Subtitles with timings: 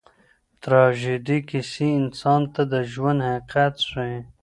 [0.63, 4.17] تراژیدي کیسې انسان ته د ژوند حقیقت ښیي.